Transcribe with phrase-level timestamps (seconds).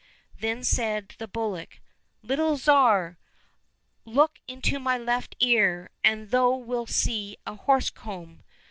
[0.41, 1.79] —Then said the bullock,"
[2.23, 3.19] Little Tsar!
[4.03, 8.41] look into my left ear and thou wilt see a horse comb.